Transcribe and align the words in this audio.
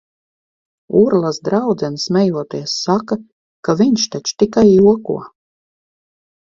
Urlas 0.99 1.39
draudzene 1.49 2.01
smejoties 2.05 2.73
saka, 2.89 3.21
ka 3.69 3.79
viņš 3.83 4.09
taču 4.17 4.39
tikai 4.45 4.69
joko. 4.75 5.21